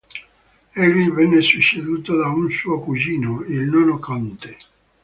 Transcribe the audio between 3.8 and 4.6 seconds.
conte.